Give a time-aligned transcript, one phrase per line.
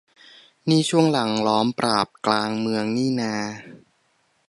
[0.69, 3.35] นี่ช่วงหลังล้อมปราบกลางเมืองนี่นา